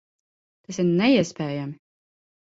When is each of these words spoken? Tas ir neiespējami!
Tas 0.69 0.79
ir 0.83 0.87
neiespējami! 1.01 1.77